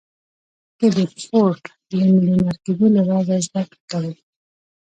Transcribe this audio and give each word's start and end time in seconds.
که 0.79 0.85
د 0.95 0.97
فورډ 1.25 1.61
د 1.89 1.91
ميليونر 2.11 2.55
کېدو 2.65 2.87
له 2.95 3.01
رازه 3.09 3.37
زده 3.47 3.63
کړه 3.89 3.89
کوئ. 3.91 4.13